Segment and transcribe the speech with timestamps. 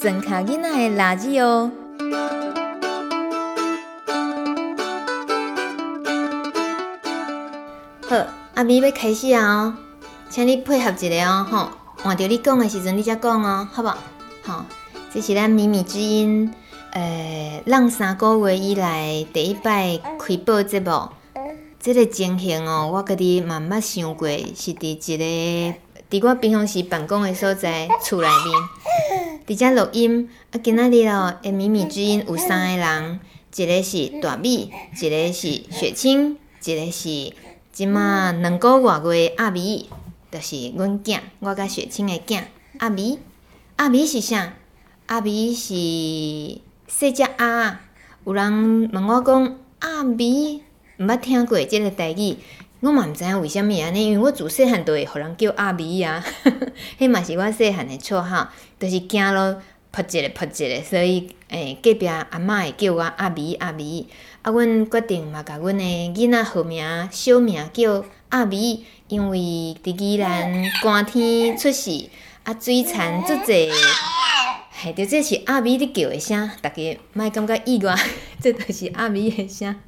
[0.00, 1.70] 装卡囡仔的垃圾哦。
[8.08, 8.16] 好，
[8.54, 9.74] 阿咪要开始啊哦，
[10.30, 11.68] 请你配合一下哦，吼，
[12.02, 13.98] 换到你讲的时阵你才讲哦，好不好？
[14.42, 14.64] 好，
[15.12, 16.50] 这是咱米米之音，
[16.92, 21.10] 呃，让三个月以来第一摆开播节目，
[21.78, 25.78] 这个情形哦，我家己嘛捌想过，是伫一个
[26.18, 28.38] 伫我平常时办公的所在厝内面，
[29.50, 30.28] 伫遮录音。
[30.52, 33.18] 啊，今仔日哦，诶，米米之音有三个人，
[33.56, 34.70] 一个是大米，
[35.02, 37.32] 一个是雪清，一个是。
[37.72, 39.88] 即马两个月月阿米，
[40.30, 42.44] 就是阮囝，我甲雪清的囝
[42.78, 43.18] 阿米。
[43.74, 44.54] 阿米是啥？
[45.06, 47.80] 阿米是细只鸭。
[48.24, 50.62] 有人问我讲阿米，
[50.96, 52.36] 毋捌听过即个代语，
[52.80, 56.24] 我嘛毋知影为虾米安尼，因为我自细汉都会互人叫阿米啊。
[56.98, 59.60] 迄嘛是我细汉的绰号，就是惊咯，
[59.90, 64.08] 扑一个扑一个，所以诶、隔壁阿嬷会叫我阿米阿米。
[64.40, 69.38] 啊，阮决定嘛，甲阮的囡仔号名小名叫阿米，因为
[69.84, 72.08] 伫宜兰寒天出世，
[72.44, 73.70] 啊，水田足济，
[74.70, 77.94] 嘿，着这是阿米的叫的声，大家莫感觉意外，
[78.40, 79.78] 这都是阿米的声。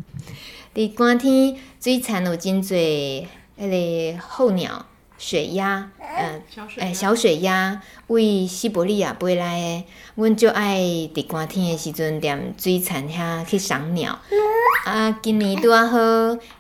[0.75, 3.27] 伫寒天水田有真侪
[3.59, 4.87] 迄个候鸟。
[5.19, 6.43] 水鸭，呃，
[6.79, 9.85] 诶，小水鸭，为西伯利亚飞来的，
[10.17, 14.19] 阮就爱伫寒天的时阵踮水田遐去赏鸟。
[14.85, 15.97] 啊，今年拄啊好，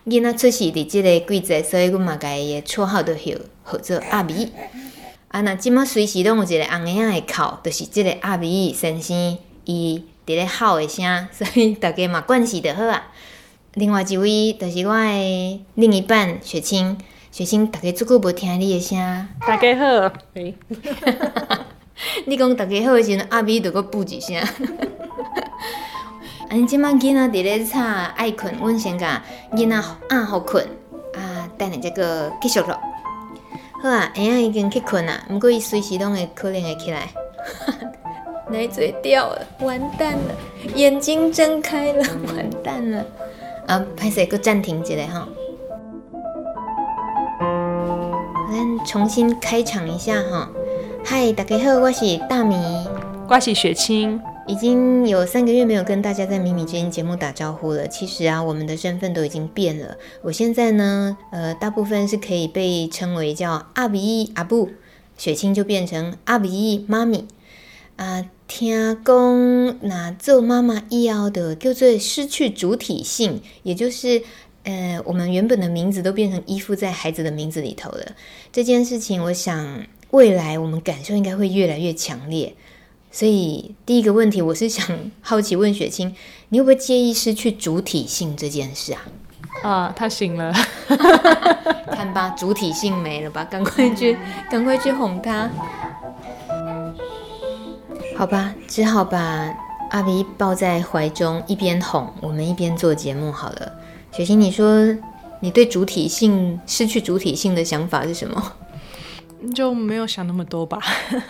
[0.07, 3.33] 囡仔出世伫即个季节，所以阮嘛甲伊的绰号都叫
[3.65, 4.53] 号做阿米。
[5.27, 13.11] 啊，那即马随时拢有一个红影的哭，就是即个阿米先生伊伫咧哭的声，所以大家嘛惯势就好啊。
[13.75, 16.99] 另外一位就是我的另一半雪清。
[17.31, 18.99] 雪清，大家足久无听你的声。
[19.41, 20.13] 大家好，
[22.27, 24.37] 你讲大家好的时阵，阿米就搁补一声。
[26.51, 30.63] 安尼即摆囡仔伫咧吵爱困，阮先甲囡仔按好困
[31.15, 32.79] 啊，等下这个继续咯。
[33.83, 37.09] 好啊，囡仔已经去困啊，毋过伊随时拢会可能会起来。
[38.53, 40.35] 奶嘴掉了，完蛋了，
[40.77, 42.03] 眼睛睁开了，
[42.37, 43.03] 完蛋了。
[43.73, 45.27] 啊，歹势，搁暂停一下哈。
[48.51, 50.51] 咱重新开场一下哈，
[51.03, 52.55] 嗨，大家好，我是大米，
[53.31, 57.89] 我是雪清，已经有三个月没有跟大家在米米之间节目打招呼了。
[57.89, 59.97] 其实啊，我们的身份都已经变了。
[60.21, 64.69] 我现在呢，呃，大部分是可以被称为叫阿比阿布，
[65.17, 67.27] 雪清就变成阿比妈咪
[67.97, 68.27] 啊。
[68.55, 74.23] 听讲那做妈妈以后的叫做失去主体性，也就是。
[74.65, 78.13] 呃，我们原本的名字都变成依附在孩子的名字里头了。
[78.53, 82.55] 这件事情，我想未来我们感受应该会越来越强烈。
[83.11, 84.87] 所以第一个问题，我是想
[85.21, 86.15] 好奇问雪清，
[86.51, 89.03] 你会不会介意失去主体性这件事啊？
[89.65, 90.55] 啊，他醒了，
[91.91, 93.45] 看吧，主体性没了吧？
[93.45, 94.17] 赶快去，
[94.49, 95.51] 赶快去哄他。
[98.23, 99.53] 好吧，只好把
[99.91, 103.73] 阿比抱在怀中，一边哄我们一边做节目好了。
[104.13, 104.97] 雪心，你说
[105.41, 108.53] 你对主体性失去主体性的想法是什么？
[109.53, 110.79] 就没有想那么多吧。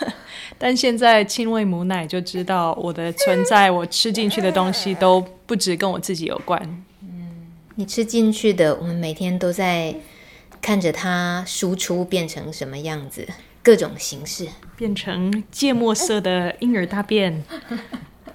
[0.59, 6.61] 但现在亲喂母奶就知道，我的存在，我吃进去的东西都不止跟我自己有关。
[7.01, 9.95] 嗯，你吃进去的，我们每天都在
[10.61, 13.27] 看着它输出变成什么样子，
[13.63, 14.47] 各种形式，
[14.77, 17.43] 变成芥末色的婴儿大便，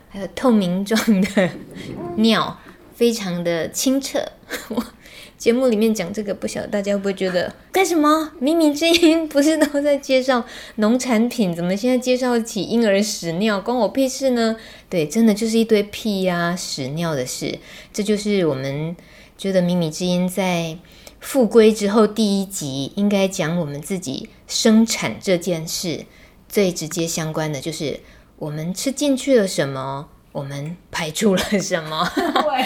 [0.09, 1.51] 还有透明状的
[2.17, 2.59] 尿。
[2.95, 4.21] 非常的清澈。
[4.71, 4.85] 我
[5.37, 8.33] 节目里面讲这个，不晓得大家会不会觉得干什么？
[8.41, 10.45] 米米之音不是都在介绍
[10.75, 14.57] 农产品，怎么现在介绍起婴儿屎尿，关我屁事呢？
[14.91, 17.57] 对，真的就是一堆屁呀、啊、屎尿的事。
[17.93, 18.97] 这就是我们
[19.37, 20.77] 觉得米米之音在
[21.21, 26.07] 复归之后第一集应该讲我们自己生产这件事
[26.49, 28.01] 最直接相关的，就是
[28.39, 30.09] 我们吃进去了什么。
[30.31, 32.09] 我们排出了什么？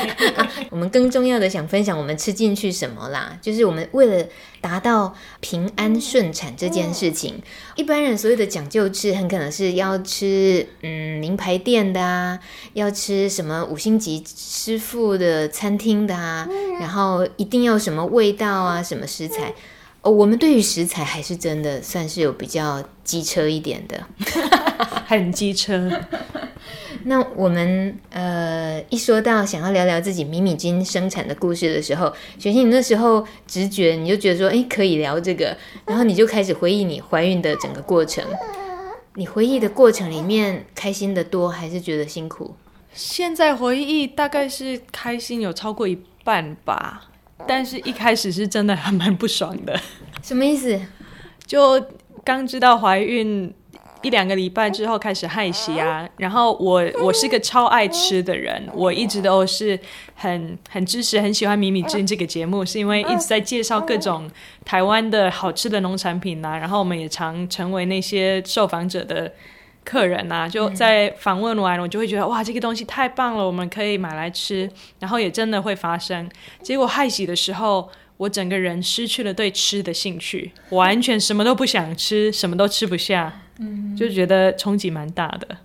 [0.71, 4.27] 我们更重要的想分享我们吃进去什么啦，就是我们为了
[4.61, 7.41] 达到平安顺产这件事情，
[7.77, 12.39] 一般人所有的讲究吃，很可能是要吃嗯名牌店的啊，
[12.75, 16.49] 要吃什么五星级师傅的餐厅的啊，
[16.81, 19.55] 然后一定要什么味道啊，什么食材
[20.03, 20.11] 哦。
[20.11, 24.07] 我们对于食材还是真的算是有比较机车一点的，
[25.07, 25.91] 很机车。
[27.05, 38.25] 那我们呃一说到想要聊聊自己米米金生产的故事的时候，雪欣，你那时候直觉你就觉得说，哎，可以聊这个，然后你就开始回忆你怀孕的整个过程。
[39.17, 42.55] 你回忆的过程里面，开心的多还是觉得辛苦？
[42.95, 47.11] 现在回忆大概是开心有超过一半吧，
[47.47, 49.79] 但是一开始是真的还蛮不爽的。
[50.23, 50.81] 什么意思？
[51.47, 51.85] 就
[52.25, 53.53] 刚知道怀孕。
[54.05, 59.79] 一两个礼拜之后开始害喜啊，然后我我是个超爱吃的人，我一直都是
[60.17, 64.29] 很很支持、很喜欢《米米之音》这个节目，是因为一直在介绍各种
[64.65, 69.33] 台湾的好吃的农产品啊，然后我们也常成为那些受访者的
[69.85, 74.71] 客人啊，就在访问完我就会觉得哇，这个东西太棒了，我们可以买来吃，
[75.01, 76.29] 然后也真的会发生。
[76.63, 83.43] 结果害喜的时候，我整个人失去了对吃的兴趣，完全什么都不想吃，什么都吃不下。
[83.59, 85.59] 嗯，就觉得冲击蛮大的。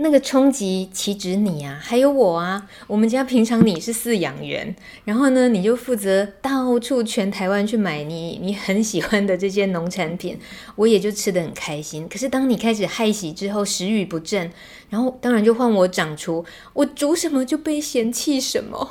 [0.00, 2.68] 那个冲击岂止你啊，还有我啊。
[2.86, 4.74] 我们家平常你是饲养员，
[5.04, 10.38] 然后呢，你就负责到处全台湾去买你你很喜欢的这些农产品，
[10.76, 12.08] 我也就吃得很开心。
[12.08, 14.50] 可是当你开始害喜之后，食欲不振，
[14.88, 18.88] 然后当然就换我掌厨，我煮什么就被嫌弃什么，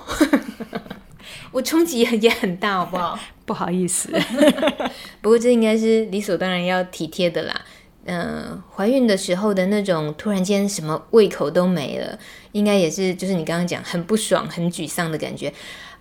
[1.52, 3.18] 我冲击也很大，好不好？
[3.46, 4.10] 不好意思，
[5.22, 7.62] 不过这应该是理所当然要体贴的啦。
[8.10, 12.18] 嗯、怀孕的时候的那种突然间什么胃口都没了，
[12.54, 15.54] 应该也是就是你刚刚讲很不爽、很沮丧的感觉。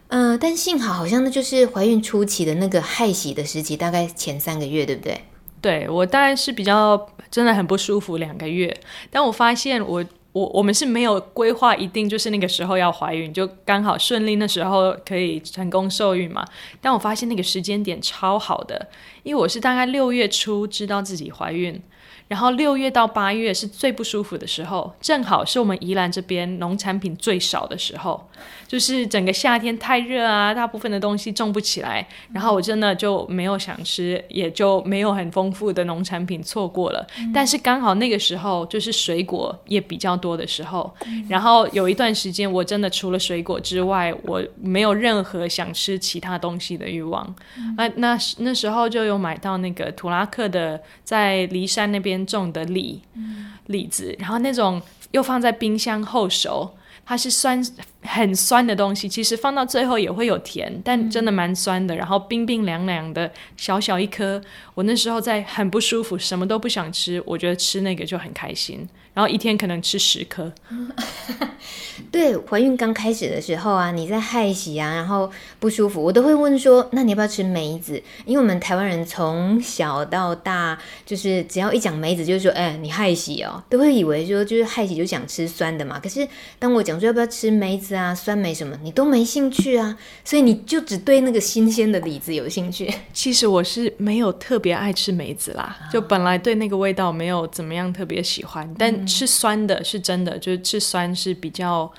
[0.08, 5.20] 嗯、但幸好好像那就是怀孕初期的那个害喜的时期，大概前三个月，对不对？
[5.60, 8.72] 对，我当然是比较真的很不舒服两个月，
[9.10, 16.44] 但我发现我我我们是没有规划一定就是那个时候要怀孕，就刚好顺利那时候可以成功受孕嘛。
[16.80, 18.88] 但我发现那个时间点超好的，
[19.24, 21.82] 因为我是大概六月初知道自己怀孕。
[22.28, 28.28] 然后六月到八月是最不舒服的时候，正好是我们宜兰这边农产品最少的时候，
[28.66, 32.04] 就是整个夏天太热啊，大部分的东西种不起来。
[32.32, 37.06] 然后我真的就没有想吃，也就没有很丰富的农产品错过了。
[37.20, 37.30] 嗯。
[37.32, 40.92] 但是刚好那个时候就是水果也比较多的时候，
[41.28, 47.32] 然后有一段时间我真的除了水果之外，我没有任何想吃其他东西的欲望。
[47.76, 52.15] 那那那时候就有买到那个土拉克的，在骊山那边。
[52.24, 53.02] 种的李
[53.66, 54.80] 李子，然后那种
[55.10, 56.72] 又放在冰箱后熟，
[57.04, 57.60] 它是酸
[58.02, 61.94] 很酸的东西，其实放到最后也会有甜，但真的蛮酸的。
[61.96, 64.40] 然后冰冰凉凉的，小小一颗，
[64.74, 68.88] 我那时候在很不舒服，什么都不想吃，我觉得吃那个就很开心。
[69.16, 70.52] 然后一天可能吃十颗。
[72.12, 78.00] 对，怀孕刚开始的时候啊，你在害喜啊，然后不舒服，我都会问说，那你要不要吃梅子？
[78.26, 85.98] 因为我们台湾人从小到大，就是只要一讲梅子，就是说，哎，你害喜哦，都会以为说就是害喜就想吃酸的嘛。
[85.98, 86.28] 可是
[86.58, 92.92] 当我讲说要不要吃梅子啊，酸梅什么，你都没兴趣啊，所以你就只对那个新鲜的李子有兴趣。
[93.14, 99.05] 其实我是没有特别爱吃梅子啦，就本来对那个味道没有怎么样特别喜欢，但。
[99.06, 101.90] 吃酸的是真的，就是吃酸是比较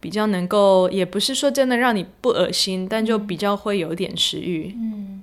[0.00, 4.74] 比较能够，也不是说真的让你不恶心，但就比较会有点食欲。
[4.76, 5.22] 嗯，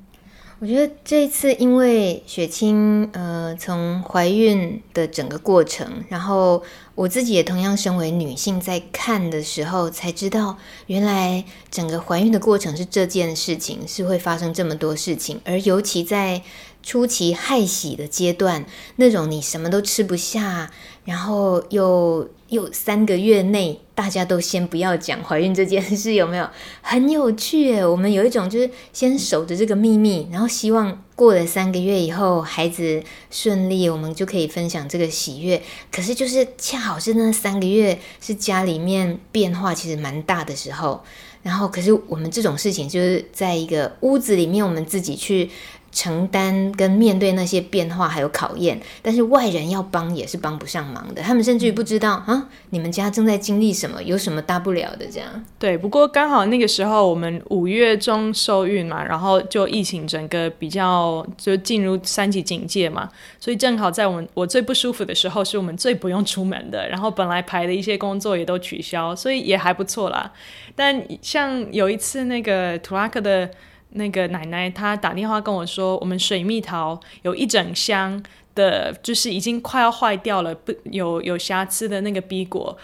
[0.59, 6.63] 我觉得这一次因为雪清，呃，从怀孕的整个过程，然后
[6.95, 10.57] 我自己也同样身为女性，在看的时候才知道，
[10.87, 16.41] 原来整个怀孕的过程是这件事情，是会发生这么多事情，而尤其在。
[16.83, 20.71] 初期害喜的阶段，那种你什么都吃不下，
[21.03, 26.47] 然后又又三个月内，大家都先不要讲怀孕这件事，有没有？
[26.81, 35.61] 很有趣耶，我们有一种就是先守着这个秘密，然后希望过了三个月以后，孩子顺利，我们就可以分享这个喜悦。
[35.91, 41.03] 可是就是恰好是那三个月，是家里面变化其实蛮大的时候，
[41.41, 45.49] 然后可是我们这种事情就是在一个屋子里面，我们自己去。
[45.91, 51.21] 承担跟面对那些变化还有考验，但是外人要帮也是帮不上忙的。
[51.21, 55.29] 他们甚至于不知道啊，你们家正在经历什么，有什么大不了的这样。
[55.59, 70.31] 对，不过刚好那个时候我们五月中受孕嘛，然后就疫情整个比较就进入三级警戒嘛，所以正好在我们我最不舒服的时候，是我们最不用出门的，然后本来排的一些工作也都取消，所以也还不错啦。
[70.73, 73.49] 但像有一次那个图拉克的。
[73.91, 78.21] 那个奶奶她打电话跟我说，我们水蜜桃有一整箱
[78.55, 82.77] 的，就是已经快要坏掉了，不有有瑕疵的那个 B 果。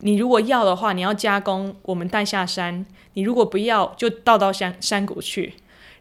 [0.00, 2.84] 你如果要的话，你要加工，我们带下山；
[3.14, 5.54] 你如果不要，就倒到山山谷去。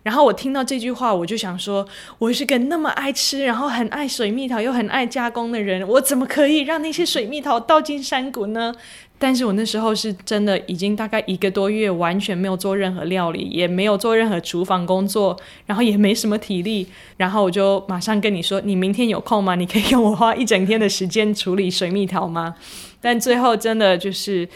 [0.04, 1.88] 然后我听到这句话，我就想说，
[2.20, 8.76] 我是个那么爱吃，然后很爱水蜜桃又很爱加工的人，我怎么可以让那些水蜜桃倒进山谷呢？
[9.18, 19.56] 但是我那时候是真的已经大概一个多月，完全没有做任何料理，也没有做任何厨房工作，然后也没什么体力，然后我就马上跟你说，你明天有空吗？
[19.56, 22.56] 你可以跟我花一整天的时间处理水蜜桃吗？
[23.02, 24.48] 但最后真的就是。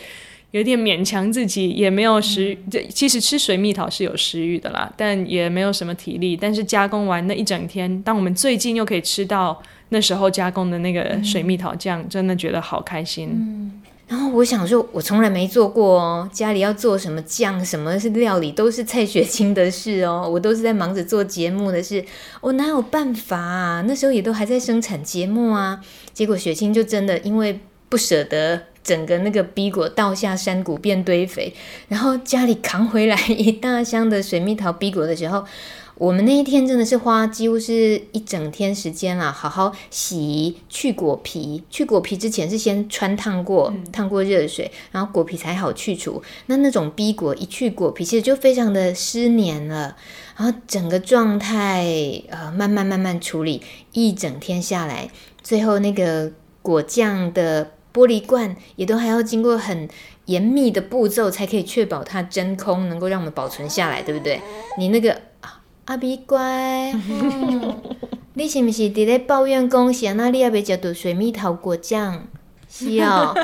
[0.51, 2.57] 有点勉强自己，也没有食欲。
[2.71, 6.35] 这其实吃水蜜桃是有食欲的啦，但也没有什么体力。
[6.35, 13.29] 但是加工完那一整天，当我们最近又可以吃到那时候加工的那个水蜜桃酱，真的觉得好开心。
[13.31, 13.73] 嗯，
[14.09, 20.27] 然后我想说，我从来没做过哦，家里要做什么酱，什么是料理，都是蔡雪清的事哦。
[20.29, 22.03] 我都是在忙着做节目的事，
[22.41, 23.83] 我哪有办法啊？
[23.87, 25.79] 那时候也都还在生产节目啊。
[26.11, 28.63] 结果雪清就真的因为不舍得。
[28.81, 31.53] 整个那个碧果倒下山谷变堆肥，
[31.89, 35.45] 然后家里扛回来一大箱的水蜜桃碧果的时候，
[35.99, 41.61] 我们那一天真的是花几乎是一整天时间啦，好好洗去果皮。
[41.69, 46.23] 去果皮之前是先穿烫过，烫过热水，然后果皮才好去除。
[46.45, 49.97] 那那种逼果一去果皮，其实就非常的失黏了。
[50.37, 51.85] 然后整个状态
[52.29, 55.11] 呃慢慢慢慢处理，一整天下来，
[55.43, 57.71] 最后那个果酱的。
[57.91, 59.89] 玻璃罐也都还要经过很
[60.25, 64.39] 严密的步骤，才可以确保它真空，能够让我们保存下来，对不对？
[64.77, 65.19] 你那个
[65.89, 67.75] 阿比乖，哦、
[68.35, 70.13] 你是不是在咧抱怨公司啊？
[70.13, 72.27] 那你要不要叫做水蜜桃果酱？
[72.69, 73.35] 是哦。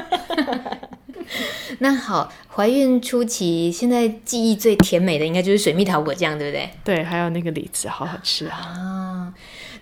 [1.81, 6.69] 那好，怀孕初期，现在记忆最甜美的应该就是水蜜桃果酱，对不对？
[6.83, 8.57] 对，还有那个李子，好好吃啊。
[8.59, 9.33] 啊，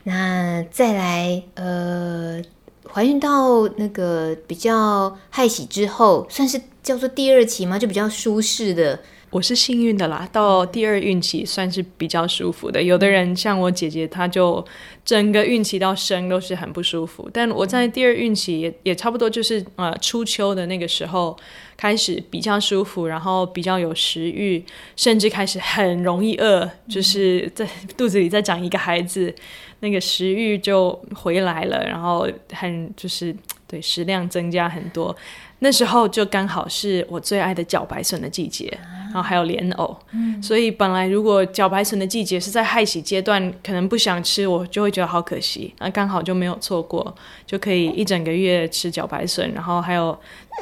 [0.04, 2.42] 那再来，呃。
[2.90, 7.80] 怀孕到那个比较害喜之后，算是叫做第二期吗？
[7.80, 9.00] 就比较舒适的。
[9.34, 12.84] 我是幸运的啦，到第二孕期算是比较舒服的。
[12.84, 14.64] 有的人像我姐姐，她就
[15.04, 17.28] 整个孕期到生都是很不舒服。
[17.34, 21.36] 但我在第二孕期也也差不多就是呃初秋的那个时候
[21.76, 24.64] 开始比较舒服，然后比较有食欲，
[24.96, 29.34] 甚至开始很容易饿，就是在肚子里再长一个孩子。
[29.80, 33.36] 那个食欲就回来了，然后很就是
[33.74, 35.16] 对食量增加很多。
[35.60, 38.70] 那时候就刚好是我最爱的茭白笋的季节，
[39.06, 39.98] 然后还有莲藕。
[40.12, 45.74] 嗯，所以本来如果茭白笋的季节是在害喜阶段，可能不想吃，我就会觉得好可惜。
[45.80, 47.16] 那刚好就没有错过，
[47.46, 50.18] 就可以一整个月吃茭白笋，然后还有。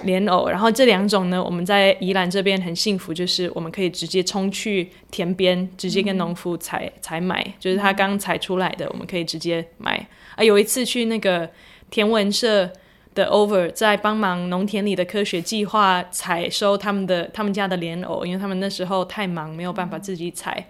[0.06, 10.08] 莲藕，然后这两种呢，我们在宜兰这边很幸福，就是我们可以直接冲去田边，直接跟农夫采采买，就是他刚采出来的，我们可以直接买。
[10.38, 11.48] 啊，有一次去那个
[11.90, 12.72] 田文社
[13.14, 20.68] 的 Over，在帮忙农田里的科学计划采收他们的他们家的莲藕，因为他们那时候太忙，没有办法自己采。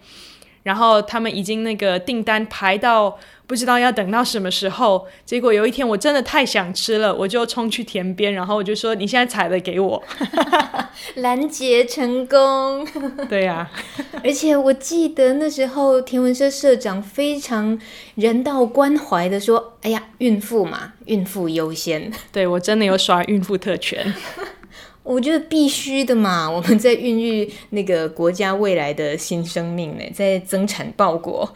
[0.63, 10.03] 然后他们已经那个订单排到不知道要等到什么时候，结果有一天我真的太想吃了，我就冲去田边，然后我就说：“你现在采了给我。
[11.15, 12.87] ”拦截成功。
[13.27, 13.71] 对呀、啊，
[14.23, 17.79] 而且我记得那时候田文社社长非常
[18.15, 24.13] 人道关怀的说：“哎呀，孕妇嘛，孕妇优先。”对，我真的有耍孕妇特权。
[25.03, 31.51] 我觉得必须的嘛， 我们在孕育那个国家未来的新生命呢，在增产报国。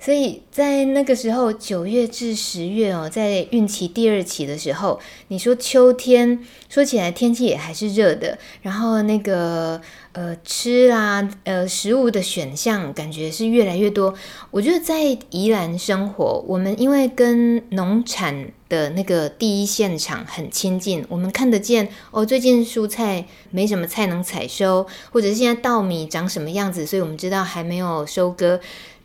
[0.00, 9.80] 所以在那个时候，九月至十月哦，在孕期第二期的时候，你说秋天，说起来天气也还是热的，然后那个
[10.12, 14.14] 呃吃啊呃食物的选项感觉是越来越多。
[14.52, 28.60] 我觉得在宜兰生活，我们因为跟农产的那个第一现场很亲近，我们看得见哦，最近蔬菜没什么菜能采收，或者是现在稻米长什么样子，所以我们知道还没有收割。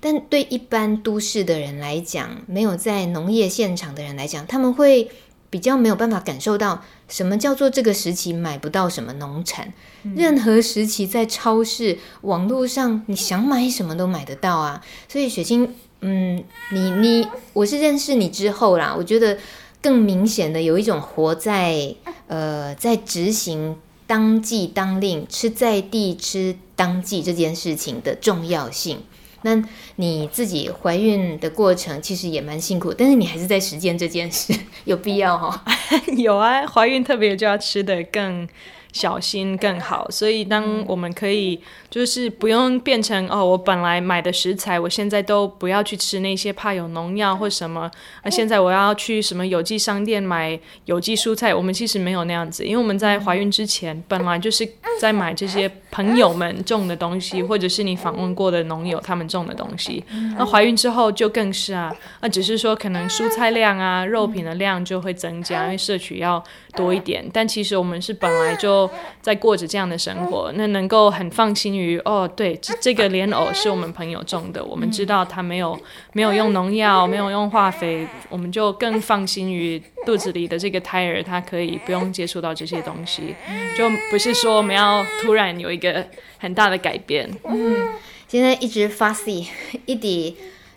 [0.05, 5.10] 但对一般都市的人来讲，没有在农业现场的人来讲，他们会
[5.50, 9.72] 比较没有办法感受到什么叫做这个时期买不到什么农产。
[10.03, 14.83] 嗯、任何时期在超市、网络上，你想买什么都买得到啊。
[15.07, 16.43] 所以雪清，嗯，
[16.74, 19.38] 你你我是认识你之后啦，我觉得
[19.81, 21.95] 更明显的有一种活在
[22.27, 29.01] 呃在执行当季当令、吃在地吃当季这件事情的重要性。
[29.43, 29.63] 那
[29.97, 34.53] 你自己怀孕的过程其实也蛮辛苦，但是你还是在实践这件事，
[34.85, 35.63] 有必要哈？
[36.17, 38.47] 有啊，怀孕特别就要吃的更
[38.93, 40.09] 小心更好。
[40.09, 41.59] 所以当我们可以
[41.89, 47.91] 就是不用变成哦，我本来买的食材，我现在都不要去吃那些怕有农药或什么，
[48.23, 54.65] 那现在我要去什么有机商店买有机蔬菜，我们其实没有那样子，因为我们在怀孕之前本来就是
[55.01, 60.03] 在买这些朋友们种的东西，或者是你访问过的农友他们种的东西。
[60.38, 66.43] 那怀孕之后就更是啊，那只是说可能蔬菜量啊、肉品的量就会增加，因为摄取要
[66.75, 67.25] 多一点。
[67.33, 68.83] 但其实我们是本来就
[69.22, 75.80] 在过着这样的生活，那能够很放心于哦，对，这这个莲藕是我们朋友种的，我们知道他没有
[76.13, 83.36] 没有用农药，没有用化肥，我们就更放心于肚子里的这个胎儿，它可以不用接触到这些东西，
[83.78, 86.06] 就不是说我们要突然有一个
[86.38, 87.30] 很大的改变。
[87.44, 87.90] 嗯，
[88.28, 89.46] 现在一直发泄，
[89.86, 90.36] 一直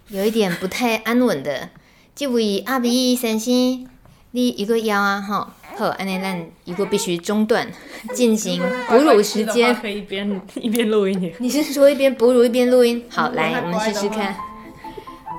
[0.09, 1.71] 有一点不太安稳的。
[2.15, 3.87] 这位阿比先生，
[4.31, 7.69] 你一个腰啊，哈，好，安尼咱一个必须中断
[8.15, 9.75] 进行哺乳时间。
[9.75, 11.31] 可以一边一边录音。
[11.39, 13.05] 你是说一边哺乳一边录音？
[13.11, 14.35] 好，来，我们试试看。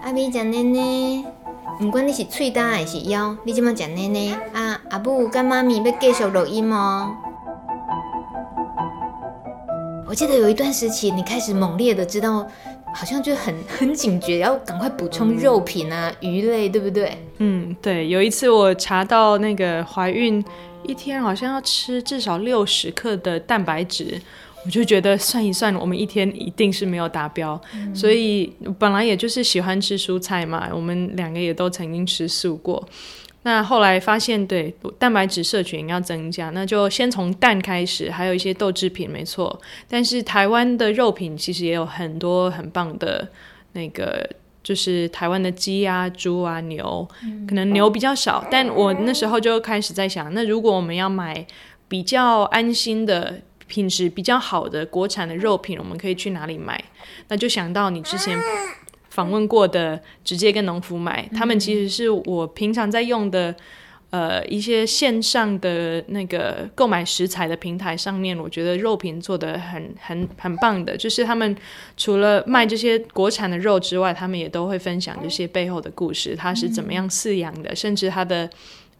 [0.03, 1.25] 阿咪讲奶奶，
[1.79, 4.37] 不管你是喙焦还是腰，你怎么讲奶奶？
[4.53, 7.15] 啊，阿母跟妈咪要继续录音哦。
[10.07, 12.47] 我记得有一段时期，你开始猛烈的知道。
[12.97, 17.15] 好像就很很警觉，要赶快补充肉品啊，嗯、鱼类，对不对？
[17.37, 18.09] 嗯，对。
[18.09, 20.43] 有一次我查到那个怀孕
[20.81, 24.19] 一天好像要吃至少六十克的蛋白质，
[24.65, 27.61] 我就觉得算一算，我们一天一定是没有达标。
[27.75, 32.83] 嗯、所以本来也就是喜欢吃蔬菜嘛，我们两个也都曾经吃素过。
[33.47, 39.57] 那后来发现，对蛋白质摄取要增加，那就先从蛋开始，还有一些豆制品，没错。
[39.87, 43.25] 但是台湾的肉品其实也有很多很棒的，
[43.71, 44.29] 那个
[44.61, 47.07] 就是台湾的鸡啊、猪啊、牛，
[47.47, 48.45] 可能牛比较少。
[48.51, 51.47] 但我那时候就开始在想，那如果我们要买
[51.87, 56.83] 比较安心的、品质比较好的国产的肉品，我们可以去哪里买？
[57.29, 58.37] 那就想到你之前。
[59.17, 63.55] 访问过的，直接跟农夫买，他们其实是我平常在用的，
[64.11, 71.57] 呃，一些线上的那个购买食材的平台上面，我觉得肉品做的很很很棒的，就是他们
[71.97, 78.47] 除了卖这些国产的肉之外，他们也都会分享这些背后的故事，它是怎么样饲养的，甚至它的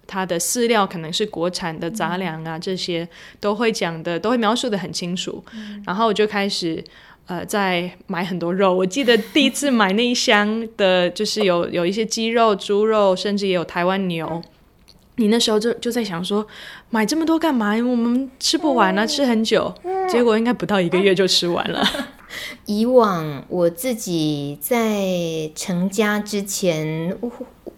[0.08, 3.08] 它的饲料可能是国产的杂粮啊，这些
[3.40, 5.46] 都会讲的，都会描述的很清楚，
[5.86, 6.84] 然后我就开始。
[7.28, 8.74] 呃，在买很多肉。
[8.74, 14.42] 我记得第一次买那一箱的，就是有有一些鸡肉、猪肉，甚至也有台湾牛。
[15.18, 16.46] 你那时候就就在想说，
[16.90, 17.76] 买这么多干嘛？
[17.76, 19.74] 因为我们吃不完啊，吃很久。
[20.10, 21.84] 结果应该不到一个月就吃完了。
[22.66, 27.18] 以往我自己在成家之前，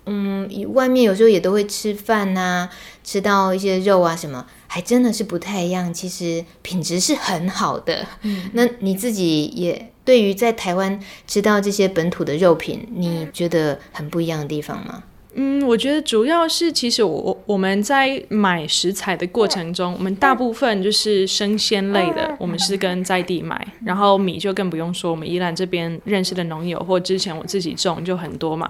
[0.10, 2.70] 嗯，外面有时候也都会吃饭啊，
[3.04, 4.46] 吃到一些肉啊什么。
[4.72, 8.06] 还真的是不太一样，其实品质是很好的。
[8.22, 15.04] 嗯，那你自己也对于在台湾吃到这些本土的肉品，你觉得很不一样的地方吗？
[15.36, 28.70] 嗯，我觉得主要是，其实我我们在买食材的过程中，我们大部分就是生鲜类的，我们是跟在地买，然后米就更不用说，我们宜兰这边认识的农友或之前我自己种就很多嘛。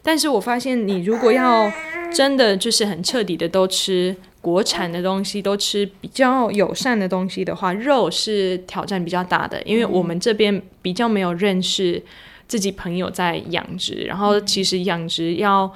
[0.00, 1.70] 但是我发现，你如果要
[2.14, 12.00] 真的就是很彻底的都吃国产的东西，都吃比较友善的东西的话，肉是挑战比较大的，因为我们这边比较没有认识。
[12.48, 15.72] 自己朋友在养殖，然后其实养殖要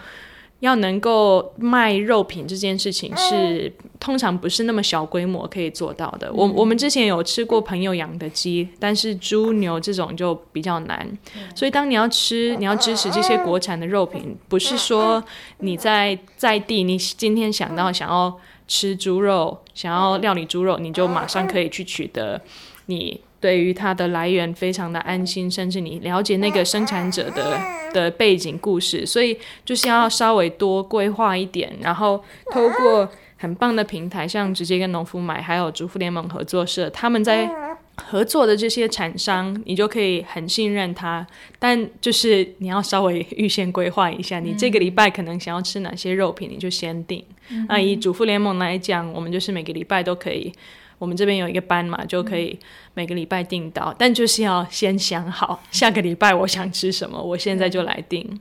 [0.60, 6.30] 要能够卖肉品这件事情是通常不是那么小规模可以做到的。
[6.32, 11.10] 我我们之前有吃过朋友养的鸡，但是猪牛这种就比较难。
[11.54, 15.24] 所以当你要吃，你要支持这些国产的肉品，不是说
[15.58, 22.40] 你在在地，你今天想到想要吃猪肉，想要料理猪肉，你就马上可以去取得
[22.86, 23.20] 你。
[23.40, 27.58] 对于它的来源非常的安心，甚至你了解那个生产者的
[27.92, 32.22] 的背景故事，所以就是要稍微多规划一点，然后
[32.52, 37.50] 透过很棒的平台，像直接跟农夫买，还有主妇联盟合作社，他们在
[37.96, 41.26] 合作的这些产商，你就可以很信任他。
[41.58, 47.24] 但就是你要稍微预先规划一下，你这个礼拜可能想要吃哪些肉品，你就先定。
[47.68, 50.52] 那以主妇联盟来讲，我们就是每个礼拜都可以。
[51.00, 52.56] 我们这边有一个班嘛，就可以
[52.94, 58.40] 每个礼拜订到，但就是要先想好下个礼拜我想吃什么，我现在就来订。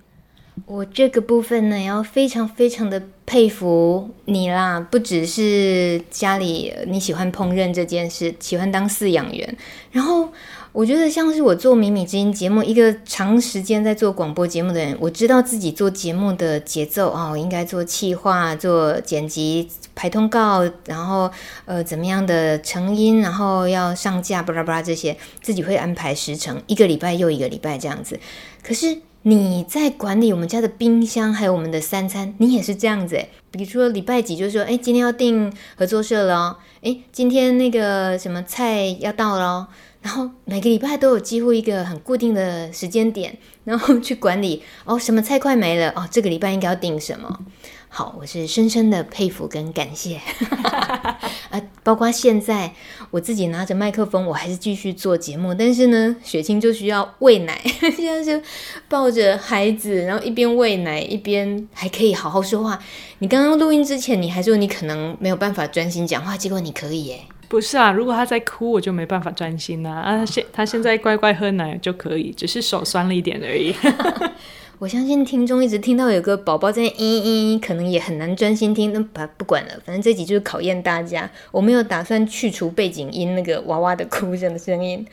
[0.65, 9.58] 我这个部分呢，要非常非常的佩服你啦，不只是家里你喜欢烹饪这件事，喜欢当饲养员，
[9.91, 10.30] 然后。
[10.80, 21.30] 我觉得像是我做《米米之音》节目，一个长时间在做广播节目的人，我知道自己做节目的节奏啊，我应该做企划、做剪辑、排通告，然后
[21.65, 28.18] 呃怎么样的成音，然后要上架，巴拉巴拉这些，自己会安排时程，一个礼拜又一个礼拜这样子。
[28.63, 33.30] 可是你在管理我们家的冰箱，还有我们的三餐，你也是这样子诶。
[33.52, 39.68] 比如说礼拜几就说，哎，今天要订合作社了，哎，今天那个什么菜要到了。
[40.02, 47.40] 然后每个礼拜都有几乎一个很固定的时间点， 然后去管理哦，什么菜快没了哦，这个礼拜应该要订什么？
[47.92, 50.22] 好，我是深深的佩服跟感谢
[51.50, 51.60] 啊！
[51.84, 52.72] 包括现在
[53.10, 57.60] 我自己拿着麦克风，我还是继续做节目，但是呢，雪清就需要喂奶，
[57.98, 58.46] 现在就
[58.88, 62.80] 抱着孩子，然后一边喂奶一边还可以好好说话。
[63.18, 67.22] 你刚刚录音之前，你还说你可能没有办法专心讲话，结果你可以耶。
[67.50, 69.92] 不是啊，如果他在哭，我就没办法专心啦。
[69.92, 73.74] 啊，现他现在乖乖喝奶就可以，只是手酸了一点而已。
[74.78, 78.94] 我相信听众一直听到有个宝宝在嘤嘤，可能也很难专心听。
[78.94, 81.30] 那把不管了，反正这集就是考验大家。
[81.52, 85.06] 我没有打算去除背景音那个娃娃的哭声的声音。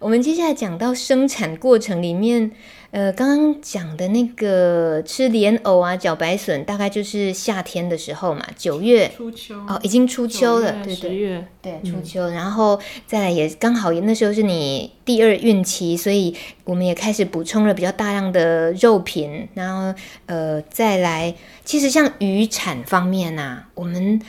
[0.00, 2.50] 我们接下来讲到生产过程里面。
[2.90, 9.54] 呃，刚刚讲的那个吃莲藕啊、茭白笋，大概就是夏天的时候嘛，九月初秋。
[9.66, 24.20] 哦，已经初秋了，对对对，对初秋，嗯、然后再来也刚好也那时候是你第二孕期，所以我们也开始补充了比较大量的肉品，然后呃再来，其实像渔产方面呐、啊，我们。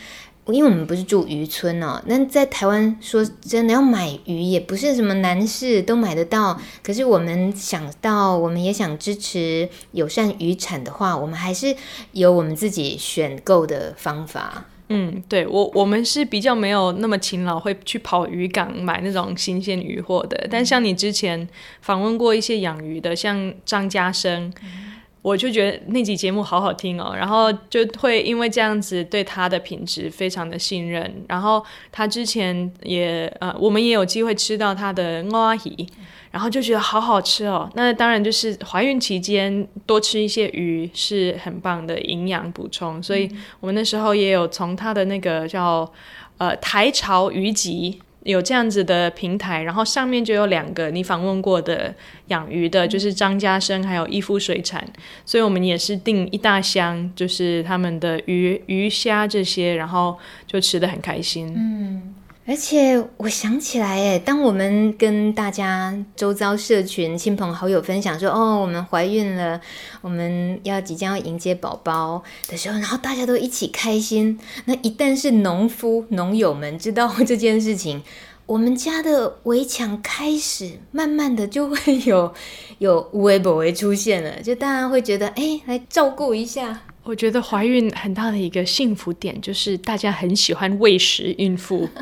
[0.54, 6.60] 因为我们不是住渔村哦，那在台湾说真的要买鱼也不是什么难事，都买得到。
[6.82, 11.76] 可是我们想到，我们也想支持友善渔产的话，我们还是
[12.14, 14.66] 有我们自己选购的方法。
[14.90, 20.48] 嗯，对，我我们是比较没有那么勤劳，会去跑渔港买那种新鲜鱼货的。
[20.50, 21.48] 但像你之前
[21.82, 24.54] 访问过一些养鱼的，像张家生。
[24.64, 24.94] 嗯
[25.28, 31.62] 我就觉得那集节目好好听哦，然后就会因为这样子对他的品质非常的信任，然后
[31.92, 35.86] 他之前也呃，我们也有机会吃到他的蚵仔鱼，
[36.32, 37.70] 然后就觉得好好吃哦。
[37.76, 45.92] 那当然就是怀孕期间多吃一些鱼是很棒的营养补充，所以我们那时候也有从他的那个叫
[46.38, 48.00] 呃台潮鱼集。
[48.28, 51.96] 有这样子的平台，然后上面就有两个你访问过的
[52.28, 54.86] 养鱼的，就是张家生还有一夫水产，
[55.26, 61.54] 所以我们也是订一大箱，就是他们的鱼鱼虾这些，然后就吃的很开心。
[61.56, 62.16] 嗯。
[62.50, 69.60] 而且我想起来，哎，当我们跟大家周遭社群、亲朋好友分享说，哦，我们怀孕了，
[70.00, 74.40] 我们要即将要迎接宝宝的时候，然后大家都一起开心。
[74.64, 78.02] 那一旦是农夫、农友们知道这件事情，
[78.46, 82.34] 我们家的围墙开始慢慢的就会有
[82.78, 86.84] 有微博会出现了，就大家会觉得，哎，来照顾一下。
[87.04, 91.90] 我觉得怀孕很大的一个幸福点就是大家很喜欢喂食孕妇。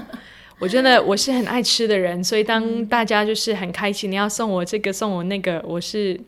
[0.60, 6.20] 我真的我是很爱吃的人，所以当大家就是很开心，你要送我这个送我那个，我是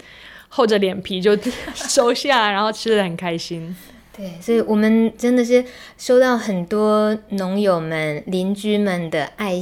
[0.49, 1.37] 厚着脸皮就
[1.73, 3.75] 收下，然后吃的很开心。
[4.15, 5.63] 对，所以我们真的是
[5.97, 9.61] 收到很多农友们、邻居们的爱。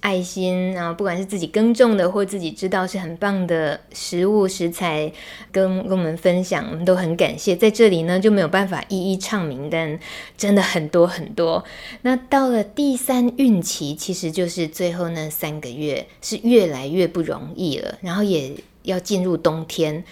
[0.00, 5.12] 爱心，然后不管是自己耕种的，或自己知道是很棒的食物食材，
[5.52, 7.54] 跟跟我们分享，我们都很感谢。
[7.54, 10.00] 在这里呢，就没有办法一一唱名，但
[10.38, 11.62] 真的很多很多。
[12.00, 17.98] 那到了第三孕期，其实就是最后那三个月，是越来越不容易了。
[18.00, 20.02] 然后也要进入冬天，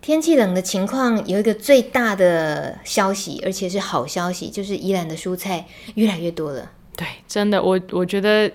[0.00, 6.70] 天气冷的情况，有一个最大的消息，而且是好消息，就是宜兰的蔬菜越来越多了。
[6.96, 8.50] 对，真的，我我觉得。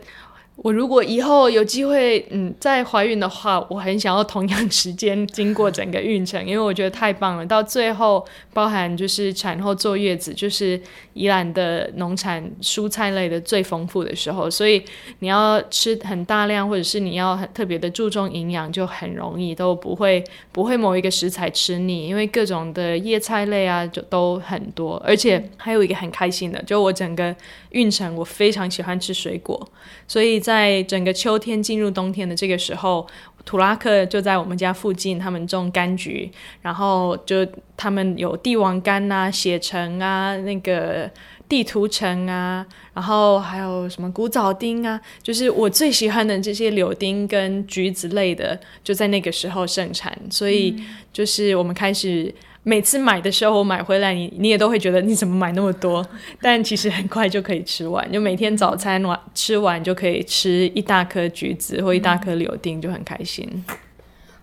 [0.55, 7.45] 我如果以后有机会，嗯，再怀孕的话，我很想要同样时间经过整个孕程，因为我觉得太棒了。
[7.45, 10.79] 到最后，包含就是产后坐月子，就是
[11.13, 14.81] 宜兰的农产蔬菜类的最丰富的时候，所以
[15.19, 24.95] 你要吃很大量，或者是你要很特别的注重营养，就很容易都不会不会某一个食材吃腻，因为各种的叶菜类啊，就都很多。
[25.05, 27.35] 而且还有一个很开心的，就我整个
[27.71, 29.69] 孕程，我非常喜欢吃水果，
[30.07, 30.44] 所以。
[30.45, 33.07] 在整个秋天进入冬天的这个时候，
[33.45, 36.29] 土拉克就在我们家附近，他们种柑橘，
[36.61, 37.43] 然后就
[37.75, 41.09] 他们有帝王柑啊、血橙啊、那个
[41.49, 50.75] 地图橙啊，然后还有什么古早丁啊，就是我最喜欢的这些柳丁跟橘子类的，就在那个时候盛产，所以
[51.11, 52.31] 就是我们开始。
[52.67, 56.03] 每次买的时候，我买回来你你也都会觉得你怎么买那么多？
[56.41, 63.63] 但其实很快就可以吃完，就每天早餐完吃完就可以吃一大颗橘子或一大颗柳丁，就很开心。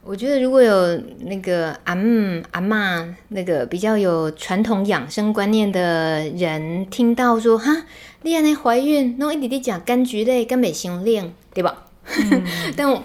[0.05, 7.85] 我觉得如果有那个阿姆阿妈那个比较有传统养生观念的人，听到说哈，
[8.23, 11.87] 你安尼怀孕，弄一点点讲柑橘类，根本伤冷，对吧？
[12.05, 12.43] 嗯、
[12.77, 13.03] 但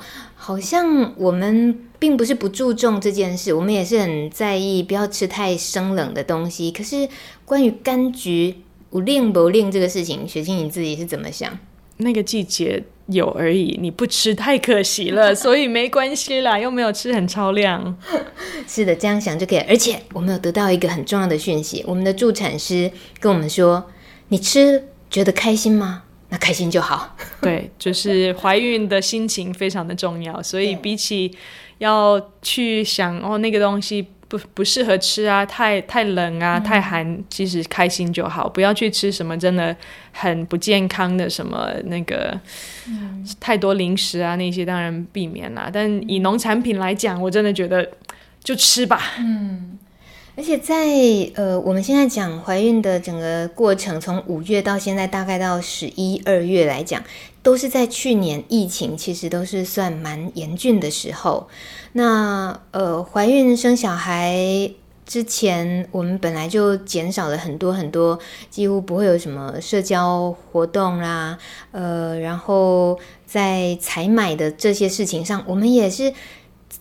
[0.48, 6.72] 好像我们并不是不注重这件事，我们也是很在意不要吃太生冷的东西。
[6.72, 7.06] 可是
[7.44, 8.56] 关于柑橘
[8.90, 11.60] 我令不令这个事情，雪清你自己是怎么想？
[11.98, 12.82] 那个季节。
[13.08, 17.98] 有而已，你不吃太可惜了， 所以没关系啦，又没有吃很超量。
[18.66, 19.60] 是的，这样想就可以。
[19.60, 23.86] 而且我们有得到一个很重要的讯息，我们的助产师跟我们说
[24.30, 26.04] ：“你吃觉得开心吗？
[26.30, 27.16] 那开心就好。
[27.42, 31.36] ”对，就是怀孕的心情非常的重要，所以比起
[31.80, 34.08] 要去想哦那个东西。
[34.30, 39.74] 不不适合吃啊，太太冷啊，太寒，其实开心就好，不要去吃什么真的
[40.12, 42.38] 很不健康的什么那个，
[42.90, 45.70] 嗯、太多零食啊那些当然避免啦。
[45.72, 47.90] 但以农产品来讲，我真的觉得
[48.44, 49.02] 就吃吧。
[49.20, 49.80] 嗯，
[50.38, 50.86] 而且在
[51.34, 57.04] 呃我们现在讲怀孕的整个过程，从五月到现在大概到十一二月来讲，
[57.42, 61.48] 都是在去年疫情其实都是算蛮严峻的时候。
[61.94, 64.70] 那呃，怀孕生小孩
[65.08, 68.20] 之前，我们本来就减少了很多很多，
[68.52, 71.36] 几乎不会有什么社交活动啦，
[71.72, 76.14] 呃，然后在采买的这些事情上，我们也是。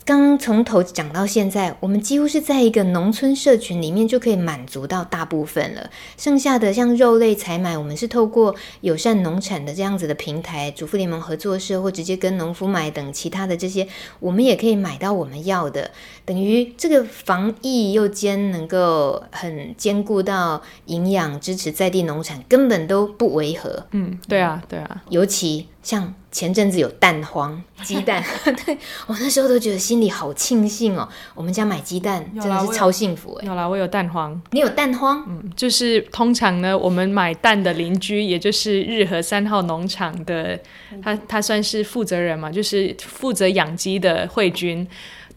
[0.06, 5.90] 刚从头讲到现在，我们几乎是在一个农村社群里面就可以满足到大部分了。
[6.16, 13.88] 剩下的像肉类采买，我们是透过友善农产的这样子的平台，主妇联盟合作社或直接跟农夫买等其他的这些，
[14.20, 15.90] 我们也可以买到我们要的。
[16.24, 23.84] 等于这个防疫又兼能够很兼顾到营养，支持在地农产，根本都不违和。
[23.90, 25.66] 嗯，对啊，对啊，尤其。
[25.86, 28.20] 像前阵子有蛋黄 鸡蛋，
[28.66, 31.08] 对，我那时候都觉得心里好庆幸哦。
[31.32, 33.46] 我们家买鸡蛋真的是超幸福哎。
[33.46, 34.42] 有啦，我有蛋黄。
[34.50, 35.24] 你有蛋黄？
[35.28, 40.58] 嗯，就是通常呢，我们买蛋的邻居，也就是日和三号农场的，
[41.00, 44.84] 他他算是负责人嘛，就是负责养鸡的慧君。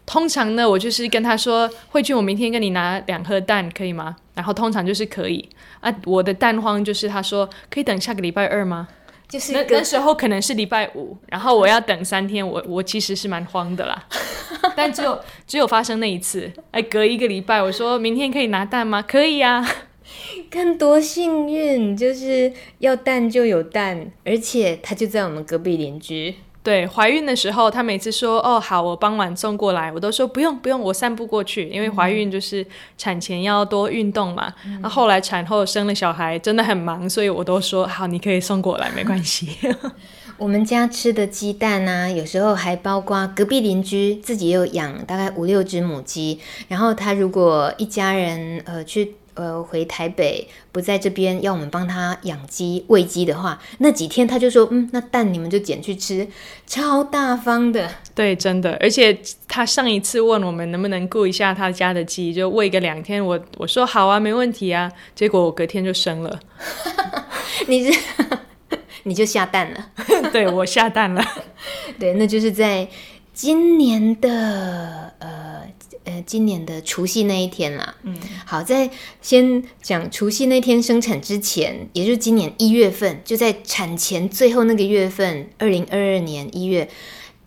[0.04, 4.16] 通常呢，我就是跟他说，慧君，我明天跟你拿两颗蛋，可以吗？
[4.34, 5.94] 然后通常就是可以啊。
[6.06, 8.88] 我的蛋黄就是他说可以等下个礼拜二吗？
[9.30, 14.04] 就是那那时候可能是礼拜五，然后我要等三天，我我其实是蛮慌的啦，
[14.76, 19.00] 但只有只有发生那一次，哎，隔一个礼拜，我说明天可以拿蛋吗？
[19.00, 19.64] 可以啊，
[20.50, 26.34] 看多幸运，就是要蛋就有蛋，而且他就在我们隔壁邻居。
[26.62, 32.66] 对，怀孕的时候，她每次说：“哦，好，我傍晚送过来。”我都说：“不用，不用，我散步过去。”因为怀孕就是
[32.98, 34.52] 产前要多运动嘛。
[34.64, 39.56] 那、嗯啊、后来产后生了小孩，真的很忙，所以我都说：“好，你可以送过来，没关系。
[40.36, 49.14] ”我们家吃的鸡蛋呢、啊，有时候还包括隔壁邻居自己有养大概五六只母鸡，然后他如果一家人呃去。
[49.34, 56.26] 呃，回台北不在这边，要我们帮他养鸡喂鸡的话，那几天他就说，嗯，那蛋你们就捡去吃，
[56.66, 57.90] 超大方的。
[58.14, 59.16] 对，真的，而且
[59.48, 66.40] 他上一次问我们能不能顾一下他家的鸡，就喂个两天，我我说好啊，没问题啊，结果我隔天就生了，
[67.68, 67.98] 你这
[69.04, 69.90] 你就下蛋了，
[70.32, 71.24] 对，我下蛋了，
[71.98, 72.88] 对，那就是在
[73.32, 75.59] 今年的呃。
[76.10, 78.90] 呃，今年的除夕那一天啦，嗯，好，在
[79.22, 86.88] 先讲除夕那天生产之前，也就是今年一月份，就在产前最后那个月份，二零二二年一月，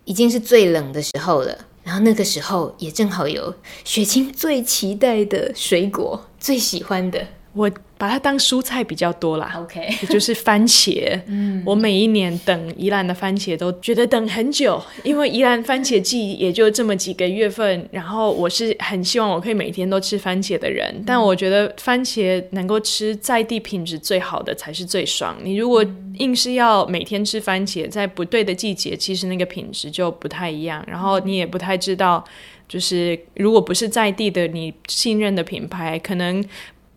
[0.06, 1.66] 已经是最冷的时候了。
[1.82, 7.26] 然后那个时候也正好有雪清最期待的水果，最喜欢的。
[7.52, 7.70] 我
[8.04, 11.18] 把它当蔬菜比较多啦，OK，也就是番茄。
[11.26, 17.88] 嗯，我每一年等宜兰的番茄都觉得等很久，因为宜兰番茄季也就这么几个月份。
[17.90, 25.34] 然后我是很希望我可以每天都吃番茄的人，嗯、但我觉得番茄能够吃在地品质最好的才是最爽。
[25.42, 25.82] 你如果
[26.18, 30.84] 硬是要每天吃番茄，在不对的季节，其实那个品质就不太一样。
[30.86, 32.22] 然后你也不太知道，
[32.68, 36.44] 就是如果不是在地的你信任的品牌，可能。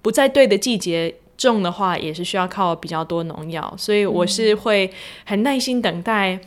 [0.02, 4.92] 不在对的季节种的话，也是需要靠比较多农药，所以我是会
[5.26, 6.40] 很耐心等待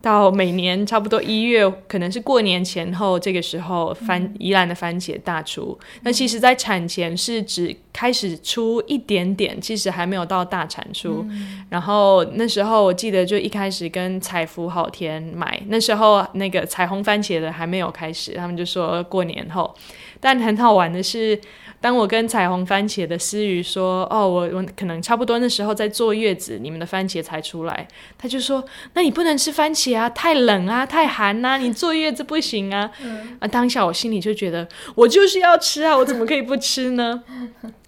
[0.00, 5.76] 到每年差不多一月，可能是过年前后这个时候，番宜兰的番茄大出。
[6.02, 11.26] 那其实，在产前是只开始出一点点，其实还没有到大产出。
[11.68, 19.74] 然后那时候我记得，就一开始跟彩福好甜买，那时候那个彩虹番茄的还没有开始，他们就说过年后。
[20.20, 21.38] 但很好玩的是。
[21.80, 27.86] 当我跟彩虹番茄的思雨说：“哦，我我可能差不多那时候在坐月子，你们的番茄才出来。”
[28.18, 28.64] 他就说
[28.94, 32.90] ：“那你不能吃番茄啊，太冷啊，太寒呐，你坐月子不行啊。”
[33.38, 37.22] 啊，当下我心里就觉得，我就是要吃啊，我怎么可以不吃呢？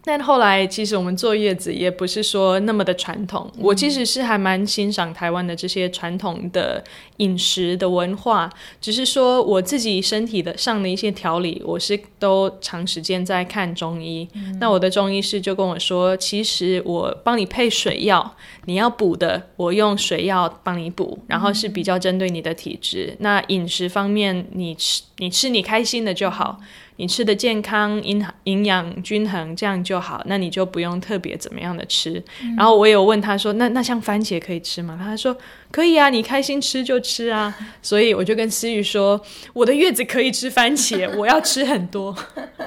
[0.03, 3.51] 但后来，其实我们坐月子也不是说那么的传统。
[3.59, 6.83] 我其实是还蛮欣赏台湾的这些传统的
[7.19, 14.27] 饮食的文化，只是说我自己身体的上的一些调理，我是都长时间在看中医。
[14.35, 14.59] 嗯。
[14.59, 18.35] 那我的中医师就跟我说，其实我帮你配水药，
[18.65, 23.15] 你要补的，我用水药帮你补，然后是比较针对你的体质。
[23.19, 26.59] 那饮食方面，你吃你吃你开心的就好。
[27.01, 32.23] 你吃的健康、营营养均衡，这样就好，那你就不用特别怎么样的吃。
[32.43, 35.35] 嗯、然后我有问他说：“那那像番茄可以吃吗？”他说
[35.73, 37.57] ：“可以啊，你开心吃就吃啊。
[37.81, 39.19] ”所以我就跟思雨说
[39.55, 42.15] ：“我的月子可以吃番茄， 我要吃很多。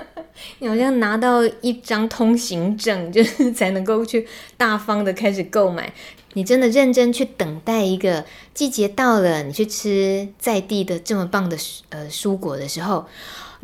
[0.57, 5.93] ”你好像拿到一张通行证，就是才能够去大方的开始购买。
[6.33, 11.55] 你真的认真去等待一个季节到了，你去吃在地的这么棒的
[11.89, 13.05] 呃蔬果的时候。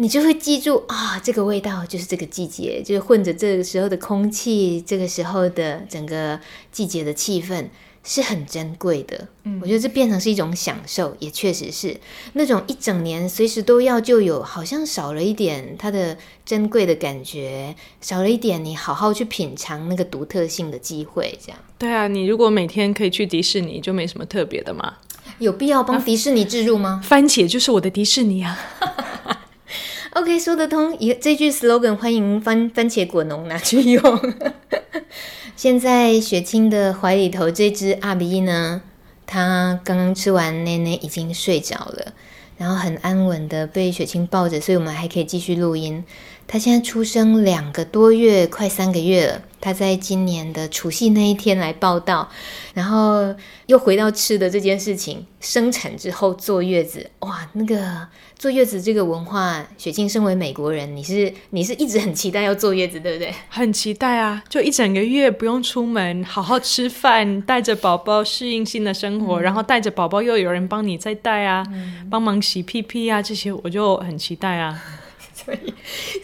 [0.02, 6.40] 你就会记住啊，这个味道就是这个季节，就是混着这个时候的空气，这个时候的整个
[6.72, 7.66] 季节的气氛
[8.02, 9.28] 是很珍贵的。
[9.44, 11.98] 嗯，我觉得这变成是一种享受，也确实是
[12.32, 21.38] 那种一整年随时都要就有，好像少了一点它的珍贵的感觉，少了一点你好好去品尝那个独特性的机会。
[21.46, 21.60] 这样。
[21.78, 24.94] 对啊，你如果每天可以去迪士尼，就没什么特别的嘛。
[25.40, 27.02] 有必要帮迪士尼置入吗？
[27.04, 28.58] 啊，番茄就是我的迪士尼啊。
[30.14, 30.98] OK，说得通。
[30.98, 34.34] 也这句 slogan，欢迎番番茄果农拿去用。
[35.56, 38.82] 现在雪清的怀里头这只阿比呢，
[39.28, 42.14] 它刚刚吃完奶奶已经睡着了，
[42.58, 46.04] 然后很安稳的被雪清抱着，所以我们还可以继续录音。
[46.52, 49.44] 他现在出生两个多月，快三个月了。
[49.62, 52.28] 他在今年的除夕那一天来报道，
[52.74, 53.36] 然后
[53.68, 55.28] 又回到吃的这件事情。
[55.40, 63.32] 生产之后坐月子，哇，那个坐月子这个文化，雪静身为美国人，你是你是一直很期待要坐月子，对不对？
[63.50, 74.82] 很期待啊，就一整个月不用出门，好好吃饭，带着宝宝适应新的生活，嗯、然后带着宝宝又有人帮你再带啊，嗯、帮忙洗屁屁啊，这些我就很期待啊。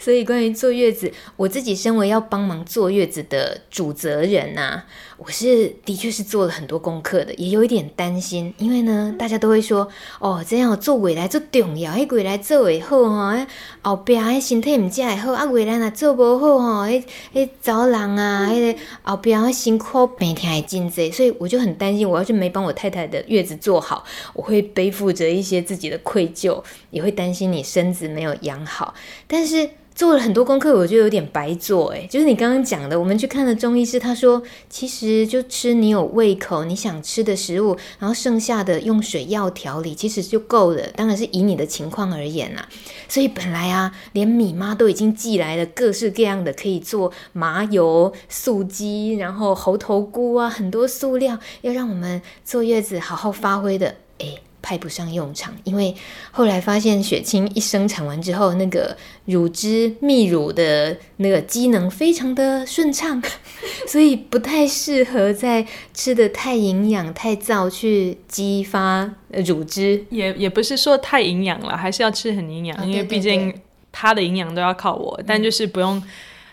[0.00, 4.86] 所以，关于坐月子，我自己身为要帮忙坐月子的主责人呐、啊，
[5.18, 13.46] 我是的确是做了很多功课的，也有一点担心，因为呢，大家都会说，哦，这样做未来做重要，迄未来做会好哈，
[13.80, 17.02] 后边迄身体唔才会好，啊，未来若做无好吼，迄
[17.34, 28.94] 迄走人啊，迄个后边迄辛苦病痛会真济，所以我就很担心，我要是没帮我太太的月子做好，我会背负着一些自己的愧疚，也会担心你身子没有养好。
[29.26, 40.82] 但是做了很多功课，我觉得有点白做诶，就是你刚刚讲的，我们去看了中医师，他说其实就吃你有胃口、你想吃的食物，然后剩下的用水药调理，其实就够了。
[40.94, 42.68] 当然是以你的情况而言啦。
[43.08, 54.42] 所以本来啊，连米妈都已经寄来了各式各样的可以做麻油、素鸡，然后猴头菇啊，很多素料要让我们坐月子好好发挥的，诶。
[54.66, 55.94] 派不上用场，因为
[56.32, 63.22] 后来发现血清一生产完之后，那个乳汁泌乳的那个机能非常的顺畅，
[63.86, 69.08] 所以不太适合在吃的太营养、太燥去激发
[69.46, 70.04] 乳汁。
[70.10, 73.54] 也也不是说太营养了，还是要吃很营养，哦、因为毕竟
[73.92, 75.20] 它的营养都要靠我。
[75.24, 76.02] 但就是不用，嗯、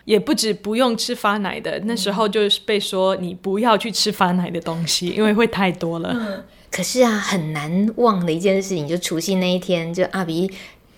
[0.06, 1.82] 也不止不用吃发奶的。
[1.86, 6.12] 那时候就是被说你不要去吃发奶的东西，因为会太多了。
[6.14, 6.44] 嗯
[6.76, 10.52] 可是啊，很难忘的一件事情，就除夕那一天，就阿比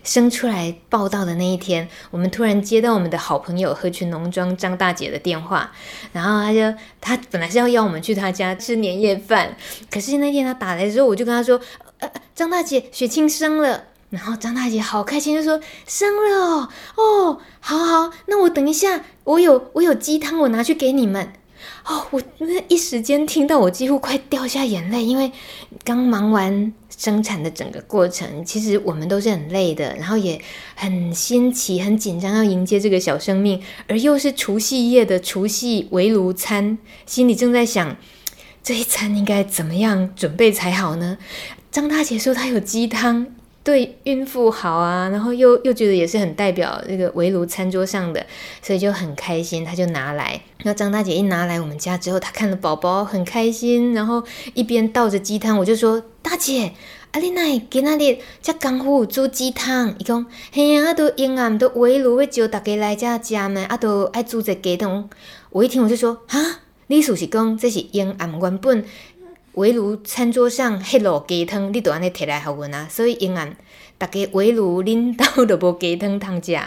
[0.05, 5.69] 生出来报到的那一天，我们突然接到我们的好朋友合群农庄张大姐的电话，
[6.13, 9.57] 然后她就她本来是要邀我们去她家吃年夜饭，
[9.91, 11.59] 可是那天她打来之后，我就跟她说，
[11.99, 21.33] 呃，张大姐，雪清生了，然后张大姐好开心，就说生了哦，哦，好好，那我等一下，我有我有鸡汤，我拿去给你们。
[21.85, 25.31] 哦，我那一时间听到，我几乎快掉下眼泪，因为
[25.83, 30.41] 刚忙完生产的整个过程，其实我们都是很累的，然后也
[30.75, 37.95] 很新奇、很紧张，要迎接这个小生命，而又是除夕夜的除夕围炉餐，心里正在想，
[38.63, 41.17] 这一餐应该怎么样准备才好呢？
[41.71, 43.27] 张大姐说她有鸡汤。
[43.65, 48.23] 对孕妇好啊，然后又又觉得也是很代表那个围炉餐桌上的，
[48.61, 50.39] 所以就很开心，他就拿来。
[50.61, 54.23] 那张大姐一拿来我们家之后，她看了宝宝很开心，然后
[54.53, 56.73] 一边倒着鸡汤，我就说：“大姐，
[57.13, 60.23] 阿丽奈给那里这功夫煮鸡汤。”伊讲
[60.53, 65.09] ：“嘿呀，啊都阴暗都围炉要招大家来家吃嘛，阿都爱煮这鸡汤。”
[65.49, 68.85] 我一听我就说：“哈，你是不是讲这是阴暗原本？”
[69.55, 72.87] 围炉餐桌上迄落鸡汤，你都安尼摕来互阮啊！
[72.89, 73.55] 所以因案
[73.97, 76.57] 大家围炉恁兜都无鸡汤通食。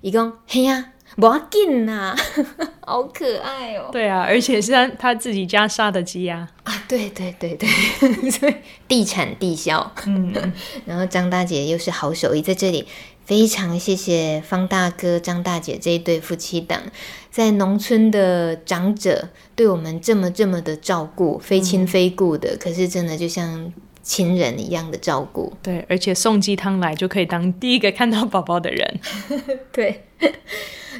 [0.00, 2.16] 伊讲嘿啊，无要紧呐，
[2.80, 3.92] 好可爱哦、喔。
[3.92, 6.48] 对啊，而且是他他自己家杀的鸡啊。
[6.64, 7.68] 啊，对对对对，
[8.30, 8.54] 所以
[8.88, 9.92] 地产地销。
[10.06, 10.32] 嗯，
[10.86, 12.86] 然后张大姐又是好手艺，在这里。
[13.24, 16.82] 非常谢谢方大哥、张大姐这一对夫妻档，
[17.30, 25.52] 在农村的长者对我们这么这么的照顾，非亲非故的，嗯、可是真的就像亲人一样的照顾。
[25.62, 29.00] 对，而且送鸡汤来就可以当第一个看到宝宝的人。
[29.72, 30.04] 对。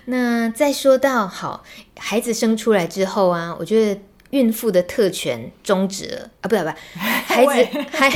[0.06, 1.64] 那再说到好，
[1.98, 4.00] 孩子生出来之后啊，我觉得
[4.30, 8.10] 孕妇的特权终止了啊，不对不对，孩子 还，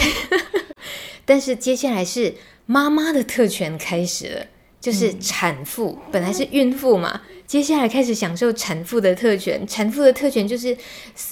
[1.27, 2.35] 但是接下来是。
[2.67, 4.47] 妈妈的特权开始了，
[4.81, 9.67] 就是产妇，嗯、本来是孕妇嘛，接下来开始享受产妇的特权。
[9.67, 10.77] 产妇的特权就是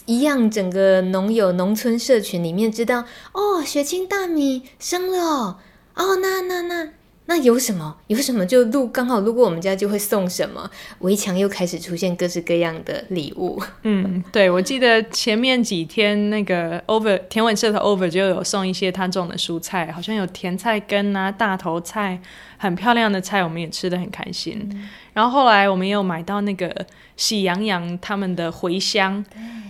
[0.07, 5.59] 一样，整个农友农村社群里面知道，哦，血清大米生了哦，
[5.95, 6.91] 哦，那那那。
[7.27, 7.97] 那有什么？
[8.09, 10.71] 有什么就路刚好路过我们家就会送什么。
[10.99, 13.61] 围墙又开始出现各式各样的礼物。
[13.83, 22.21] 嗯，对，我记得前面几天那个 Over 田文社的 Over 就有送一些他种的蔬菜，好像有甜菜根啊、大头菜，
[22.59, 24.69] 很漂亮的菜，我们也吃得很开心。
[24.73, 26.71] 嗯、然后后来我们也有买到那个
[27.17, 29.25] 喜羊羊他们的茴香。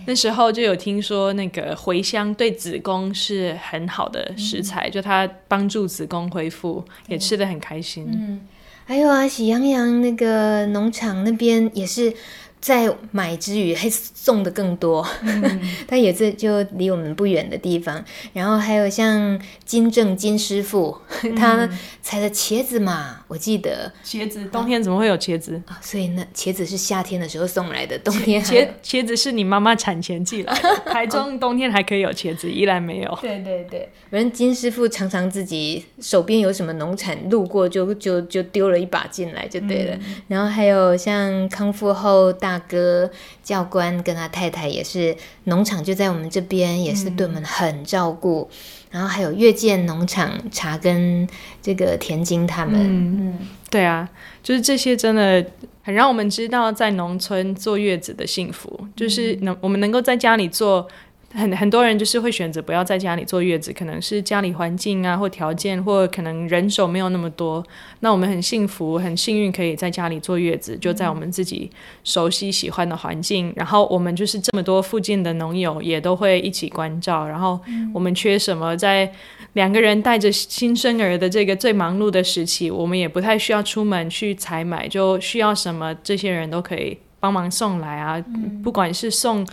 [0.05, 8.05] 那时候就有听说，那个茴香对子宫是很好的食材，嗯、就它帮助子宫恢复，也吃的很开心。
[8.11, 8.41] 嗯，
[8.85, 12.13] 还有啊，喜羊羊那个农场那边也是。
[12.61, 15.61] 在买之余还送的更多，嗯、
[16.01, 18.03] 也是就离我们不远的地方。
[18.33, 21.69] 然后还有像金正金师傅，嗯、他
[22.01, 25.77] 采的茄子嘛，我记得茄子冬天怎么会有茄子啊？
[25.81, 30.75] 所以那茄子是夏天的时候送来的，冬天茄茄子是你妈妈产前寄来的。
[30.91, 33.19] 台中冬天还可以有茄子，依然没有。
[33.21, 39.95] 对对对，反正金师傅常常自己手边有什么农产路过就就就丢了一把进来就对了。
[39.97, 42.55] 嗯、然后还有像康复后大。
[42.55, 43.11] 大哥
[43.43, 45.13] 教官跟他太太也是
[45.43, 48.49] 农场就在我们这边，也是对我们很照顾。
[48.49, 48.55] 嗯、
[48.91, 51.27] 然后还有月见农场茶跟
[51.61, 54.09] 这个田金他们，嗯，对啊，
[54.41, 55.45] 就是这些真的
[55.83, 60.87] 很让我们知道在农村坐月子的幸福，就是能我们能够在家里做。
[61.35, 67.63] 很很多人就是会选择不要在家里坐月子，可能是家里环境啊，或条件，或可能人手没有那么多。
[67.99, 71.69] 那我们很幸福，很幸运可以在家里坐月子，就在我们自己
[72.05, 73.51] 熟悉喜欢的环境。
[73.55, 77.27] 然后我们就是这么多附近的农友也都会一起关照。
[77.27, 77.59] 然后
[77.93, 79.11] 我们缺什么，在
[79.53, 88.23] 两个人带着新生儿的这个最忙碌的时期，我们也不太需要出门去采买，就需要什么这些人都可以帮忙送来啊，
[88.63, 89.45] 不管是送。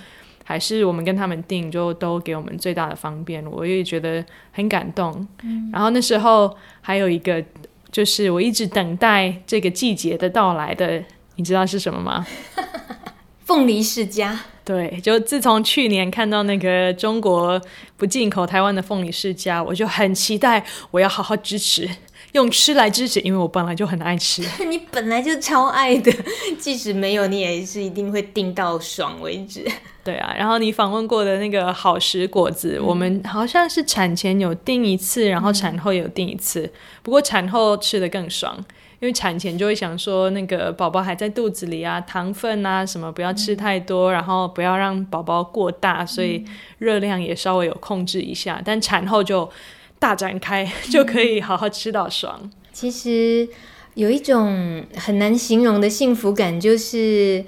[0.45, 5.27] 还是我们跟他们订，就都给我们最大的方便，我也觉得很感动。
[5.43, 7.43] 嗯、然后那时候还有一个，
[7.91, 11.03] 就是我一直等待这个季节的到来的，
[11.37, 12.27] 你知道是什么吗？
[13.45, 14.41] 凤梨世家。
[14.65, 17.61] 对，就自从去年看到那个中国
[17.97, 21.89] 不进口台湾的凤梨世家，我就很期待，我要好好支持。
[22.33, 24.43] 用吃来支持，因为我本来就很爱吃。
[24.67, 26.11] 你本来就超爱的，
[26.59, 29.65] 即使没有，你也是一定会订到爽为止。
[30.03, 36.63] 对啊，然后你访问过的那个好食果子，嗯、我们好像是产前有订一次，然后产后有订一次。
[36.63, 36.71] 嗯、
[37.03, 38.57] 不过产后吃的更爽，
[38.99, 46.45] 因为产前就会想说那个宝宝还在肚子里啊，糖分啊什么不要吃太多，嗯、然后不要让宝宝过大，所以
[46.79, 48.61] 热量也稍微有控制一下。
[48.65, 49.49] 但产后就。
[50.03, 52.51] 大展开 就可以好好吃到爽。
[52.73, 53.49] 其实
[53.95, 57.45] 有一种很难形容的幸福感，就是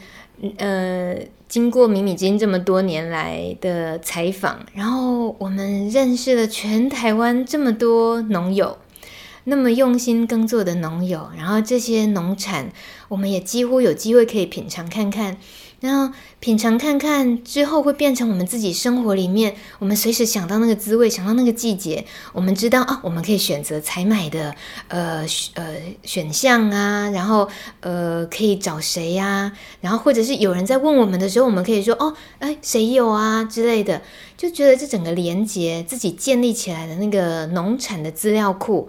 [0.58, 1.16] 呃，
[1.48, 8.78] 经过米米之音这么多年来的采访，然后我们认识了全台湾这么多农友，
[9.44, 12.70] 那么用心耕作的农友，然后这些农产，
[13.08, 15.38] 我们也几乎有机会可以品尝看看。
[15.84, 24.54] 然后品尝看看之后会变成我们自己生活里面，我们随时想到那个滋味，想到那个季节，我们知道啊，我们可以选择采买的
[24.88, 27.46] 呃呃选项啊，然后
[27.80, 34.00] 呃可以找谁呀、然后或者是有人在问我们的时候，我们可以说哦，哎，谁有啊之类的，
[34.38, 38.88] 就觉得这整个连接自己建立起来的那个农产的资料库，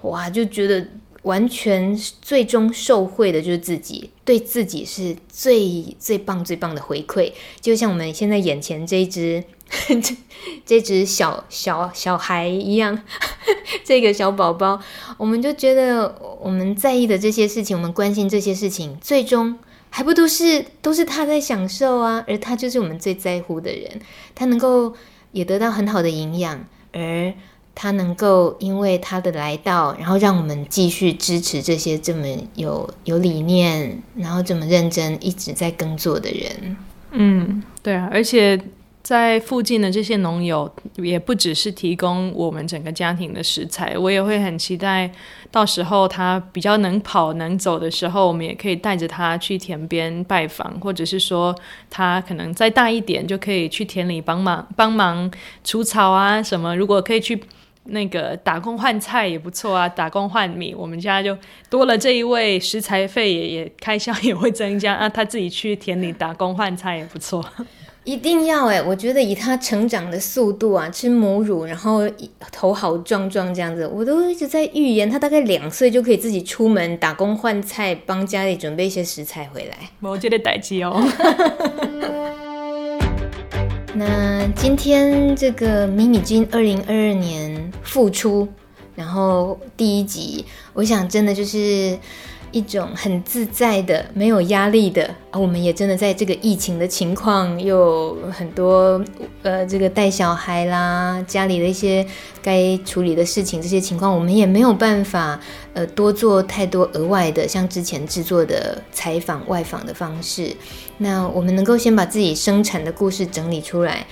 [0.00, 0.86] 哇，就觉得。
[1.22, 7.32] 完全最终受惠的就是自己，对自己是最最棒最棒的回馈。
[7.60, 9.44] 就像我们现在眼前这一只
[9.86, 10.16] 这
[10.64, 13.02] 这只小小小孩一样，
[13.84, 14.80] 这个小宝宝，
[15.18, 19.58] 我们就觉得我们在意的这些事情，我们关心这些事情，最终
[19.90, 22.24] 还不都是都是他在享受啊？
[22.26, 24.00] 而他就是我们最在乎的人，
[24.34, 24.94] 他能够
[25.32, 27.34] 也得到很好的营养，而。
[27.82, 36.76] 他能够因为他的来到，然后让我们继续支持这些这么有有理念，然后这么认真一直在耕作的人。
[37.12, 38.60] 嗯，对啊，而且
[39.02, 45.10] 在附近的这些农友也不只是提供我们整个家庭的食材，我也会很期待
[45.50, 51.56] 到时候他比较能跑能走的时候，我们也可以带着他去田边拜访，或者是说
[51.88, 55.30] 他可能再大一点就可以去田里帮忙帮忙
[55.64, 56.76] 除草啊什么。
[56.76, 57.42] 如果可以去。
[57.84, 61.36] 那个打工换菜也不错啊，打工换米，我们家就
[61.68, 65.08] 多了这一位，食材费也也开销也会增加啊。
[65.08, 67.44] 他自己去田里打工换菜也不错，
[68.04, 68.80] 一定要哎！
[68.80, 72.08] 我觉得以他成长的速度啊，吃母乳，然后
[72.52, 79.76] 头好壮壮这样子，我都一直在预言他大概两岁就可以自己出门打工换菜，帮家里准备一些食材回来。
[80.00, 81.02] 我觉得代机哦。
[83.92, 87.59] 那今天这个米米之音二零二二年
[87.90, 88.48] 付出，
[88.94, 91.98] 然后第一集，我想真的就是。
[92.52, 95.38] 一种很自在的、没有压力的啊！
[95.38, 97.76] 我们也真的在这个疫情的情况，又
[98.22, 99.00] 有很多
[99.44, 102.04] 呃，这个带小孩啦，家里的一些
[102.42, 105.38] 该处理的事情，这些情况我们也没有办法
[105.74, 110.52] 呃多做太多额外的，像之前制作的采访、外访的方式。
[110.98, 114.04] 那我们能够先把自己生产的故事整理出来，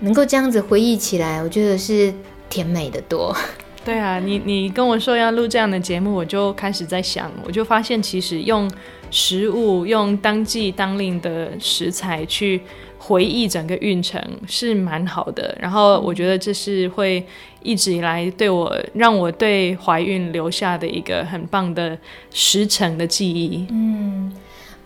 [0.00, 2.12] 能够这样子回忆起来，我觉得是
[2.50, 3.34] 甜美的多。
[3.82, 8.70] 对啊，你你跟我说要录这样的节目，我就开始在想，我就发现其实用
[9.10, 12.60] 食物、用当季当令的食材去
[12.98, 15.56] 回忆整个运程是蛮好的。
[15.58, 17.24] 然后我觉得这是会
[17.62, 21.96] 一直以来对我让我对怀孕留下的一个很棒的
[22.30, 23.66] 时程的记忆。
[23.70, 24.30] 嗯。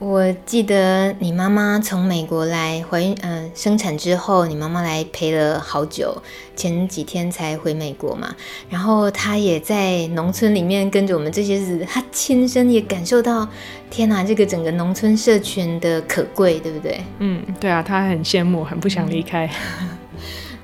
[0.01, 6.21] 我记得你妈妈从美国来怀孕，嗯、呃，生产之后，你妈妈来陪了好久，
[6.57, 8.35] 前几天才回美国嘛。
[8.69, 13.49] 然后她也在农村里面跟着我们这些日子，她亲身也感受到，
[13.89, 17.01] 天哪，这个整个农村社群的可贵，对不对？
[17.21, 19.49] 嗯，对啊，她很羡慕，很不想离开。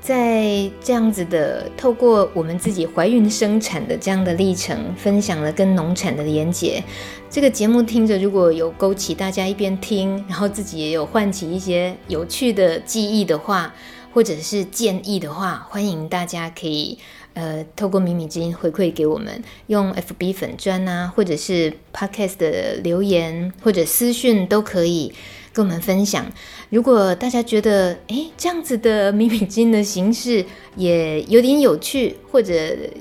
[0.01, 6.83] 在这样子的透过我们自己怀孕生产的这样的历程，分享了跟农产的连结。
[7.29, 13.75] 这个节目听着，如果有勾起大家一边听，然后自己也有唤起一些有趣的记忆的话，
[14.11, 16.97] 或者是建议的话，欢迎大家可以
[17.35, 25.13] 呃透过米米之音回馈给我们，用 FB 粉砖啊，或者是 Podcast 的留言或者私讯都可以。
[25.53, 26.25] 跟我们分享，
[26.69, 30.45] 如果大家觉得诶这样子的迷你之音的形式
[30.75, 32.53] 也有点有趣，或者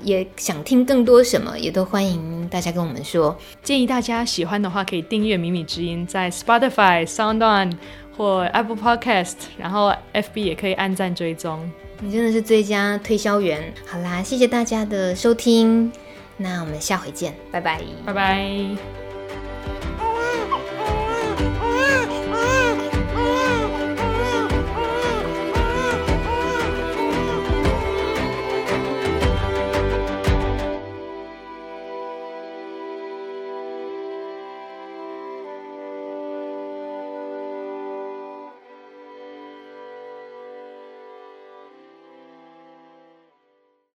[0.02, 3.36] 也想听更多什么，也都欢迎大家跟我们说。
[3.62, 7.72] 建议大家喜欢的话，可以订阅迷你之音，在 Spotify、SoundOn
[8.16, 11.70] 或 Apple Podcast，然后 FB 也可以按赞追踪。
[12.02, 13.72] 你真的是最佳推销员。
[13.86, 15.92] 好啦，谢谢大家的收听，
[16.36, 20.09] 那我们下回见，拜拜，拜拜。